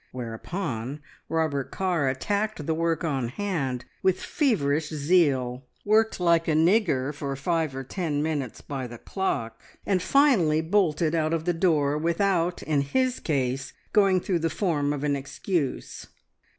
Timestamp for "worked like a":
5.85-6.53